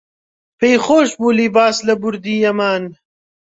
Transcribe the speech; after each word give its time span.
پێی 0.59 0.75
خۆش 0.85 1.09
بوو 1.19 1.35
لیباس 1.39 1.77
لە 1.87 1.93
بوردی 2.01 2.35
یەمان 2.45 2.83